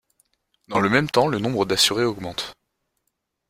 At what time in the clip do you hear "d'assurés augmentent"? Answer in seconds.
1.67-2.55